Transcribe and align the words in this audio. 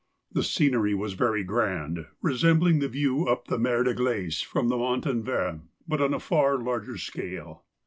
The 0.31 0.41
scenery 0.41 0.95
was 0.95 1.13
very 1.13 1.43
grand, 1.43 2.07
resembling 2.23 2.79
the 2.79 2.87
view 2.89 3.27
up 3.27 3.49
the 3.49 3.59
Mer 3.59 3.83
de 3.83 3.93
Glace 3.93 4.41
from 4.41 4.67
the 4.67 4.75
Montanvert, 4.77 5.59
but 5.87 6.01
on 6.01 6.15
a 6.15 6.19
far 6.19 6.57
larger 6.57 6.97
scale. 6.97 7.63